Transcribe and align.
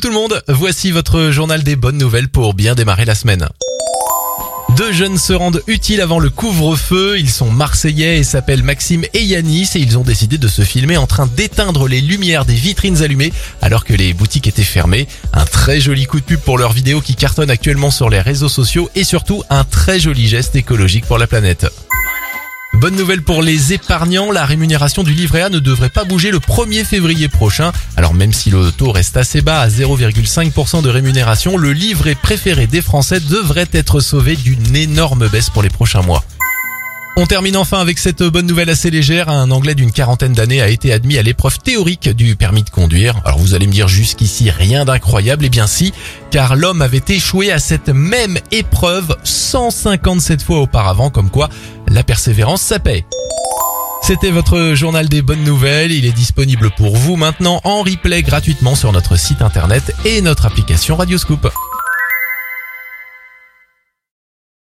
Tout 0.00 0.08
le 0.08 0.14
monde, 0.14 0.40
voici 0.46 0.92
votre 0.92 1.30
journal 1.30 1.64
des 1.64 1.74
bonnes 1.74 1.98
nouvelles 1.98 2.28
pour 2.28 2.54
bien 2.54 2.76
démarrer 2.76 3.04
la 3.04 3.16
semaine. 3.16 3.48
Deux 4.76 4.92
jeunes 4.92 5.18
se 5.18 5.32
rendent 5.32 5.60
utiles 5.66 6.00
avant 6.00 6.20
le 6.20 6.30
couvre-feu. 6.30 7.18
Ils 7.18 7.30
sont 7.30 7.50
marseillais 7.50 8.18
et 8.18 8.22
s'appellent 8.22 8.62
Maxime 8.62 9.04
et 9.12 9.24
Yanis 9.24 9.70
et 9.74 9.80
ils 9.80 9.98
ont 9.98 10.04
décidé 10.04 10.38
de 10.38 10.46
se 10.46 10.62
filmer 10.62 10.96
en 10.96 11.08
train 11.08 11.26
d'éteindre 11.26 11.88
les 11.88 12.00
lumières 12.00 12.44
des 12.44 12.54
vitrines 12.54 13.02
allumées 13.02 13.32
alors 13.60 13.84
que 13.84 13.92
les 13.92 14.12
boutiques 14.14 14.46
étaient 14.46 14.62
fermées. 14.62 15.08
Un 15.32 15.44
très 15.44 15.80
joli 15.80 16.06
coup 16.06 16.20
de 16.20 16.24
pub 16.24 16.40
pour 16.40 16.58
leur 16.58 16.72
vidéo 16.72 17.00
qui 17.00 17.16
cartonne 17.16 17.50
actuellement 17.50 17.90
sur 17.90 18.08
les 18.08 18.20
réseaux 18.20 18.48
sociaux 18.48 18.88
et 18.94 19.02
surtout 19.02 19.42
un 19.50 19.64
très 19.64 19.98
joli 19.98 20.28
geste 20.28 20.54
écologique 20.54 21.06
pour 21.06 21.18
la 21.18 21.26
planète. 21.26 21.66
Bonne 22.80 22.94
nouvelle 22.94 23.22
pour 23.22 23.42
les 23.42 23.72
épargnants, 23.72 24.30
la 24.30 24.46
rémunération 24.46 25.02
du 25.02 25.12
livret 25.12 25.42
A 25.42 25.48
ne 25.48 25.58
devrait 25.58 25.90
pas 25.90 26.04
bouger 26.04 26.30
le 26.30 26.38
1er 26.38 26.84
février 26.84 27.26
prochain. 27.26 27.72
Alors 27.96 28.14
même 28.14 28.32
si 28.32 28.50
le 28.50 28.70
taux 28.70 28.92
reste 28.92 29.16
assez 29.16 29.40
bas 29.40 29.60
à 29.60 29.68
0,5% 29.68 30.82
de 30.82 30.88
rémunération, 30.88 31.56
le 31.56 31.72
livret 31.72 32.14
préféré 32.14 32.68
des 32.68 32.80
Français 32.80 33.18
devrait 33.18 33.66
être 33.72 33.98
sauvé 33.98 34.36
d'une 34.36 34.76
énorme 34.76 35.26
baisse 35.26 35.50
pour 35.50 35.64
les 35.64 35.70
prochains 35.70 36.02
mois. 36.02 36.22
On 37.20 37.26
termine 37.26 37.56
enfin 37.56 37.80
avec 37.80 37.98
cette 37.98 38.22
bonne 38.22 38.46
nouvelle 38.46 38.70
assez 38.70 38.90
légère. 38.90 39.28
Un 39.28 39.50
Anglais 39.50 39.74
d'une 39.74 39.90
quarantaine 39.90 40.34
d'années 40.34 40.62
a 40.62 40.68
été 40.68 40.92
admis 40.92 41.18
à 41.18 41.22
l'épreuve 41.22 41.58
théorique 41.58 42.08
du 42.08 42.36
permis 42.36 42.62
de 42.62 42.70
conduire. 42.70 43.20
Alors 43.24 43.40
vous 43.40 43.54
allez 43.54 43.66
me 43.66 43.72
dire 43.72 43.88
jusqu'ici 43.88 44.50
rien 44.50 44.84
d'incroyable. 44.84 45.44
Eh 45.44 45.48
bien 45.48 45.66
si, 45.66 45.92
car 46.30 46.54
l'homme 46.54 46.80
avait 46.80 47.02
échoué 47.08 47.50
à 47.50 47.58
cette 47.58 47.88
même 47.88 48.38
épreuve 48.52 49.16
157 49.24 50.42
fois 50.42 50.60
auparavant, 50.60 51.10
comme 51.10 51.28
quoi 51.28 51.48
la 51.88 52.04
persévérance 52.04 52.62
ça 52.62 52.78
paie. 52.78 53.04
C'était 54.00 54.30
votre 54.30 54.74
journal 54.74 55.08
des 55.08 55.20
bonnes 55.20 55.42
nouvelles. 55.42 55.90
Il 55.90 56.06
est 56.06 56.12
disponible 56.12 56.70
pour 56.76 56.94
vous 56.94 57.16
maintenant 57.16 57.60
en 57.64 57.82
replay 57.82 58.22
gratuitement 58.22 58.76
sur 58.76 58.92
notre 58.92 59.18
site 59.18 59.42
internet 59.42 59.92
et 60.04 60.22
notre 60.22 60.46
application 60.46 60.94
Radioscoop. 60.94 61.48